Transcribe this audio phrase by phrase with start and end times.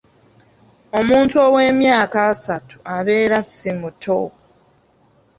[0.99, 4.21] Omuntu ow'emyaka asatu abeera si muto.